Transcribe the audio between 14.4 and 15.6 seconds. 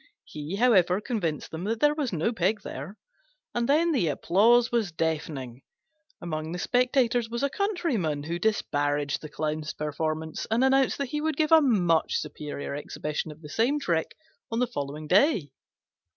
on the following day.